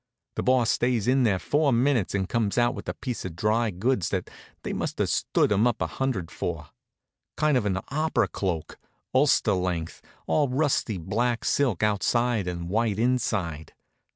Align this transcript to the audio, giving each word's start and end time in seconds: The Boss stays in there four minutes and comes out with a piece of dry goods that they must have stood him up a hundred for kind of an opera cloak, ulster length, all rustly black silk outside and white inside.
The 0.33 0.41
Boss 0.41 0.71
stays 0.71 1.07
in 1.07 1.21
there 1.21 1.37
four 1.37 1.71
minutes 1.71 2.15
and 2.15 2.27
comes 2.27 2.57
out 2.57 2.73
with 2.73 2.89
a 2.89 2.95
piece 2.95 3.23
of 3.23 3.35
dry 3.35 3.69
goods 3.69 4.09
that 4.09 4.31
they 4.63 4.73
must 4.73 4.97
have 4.97 5.09
stood 5.11 5.51
him 5.51 5.67
up 5.67 5.79
a 5.79 5.85
hundred 5.85 6.31
for 6.31 6.69
kind 7.37 7.55
of 7.55 7.67
an 7.67 7.77
opera 7.89 8.27
cloak, 8.27 8.79
ulster 9.13 9.53
length, 9.53 10.01
all 10.25 10.49
rustly 10.49 10.97
black 10.97 11.45
silk 11.45 11.83
outside 11.83 12.47
and 12.47 12.67
white 12.67 12.97
inside. 12.97 13.73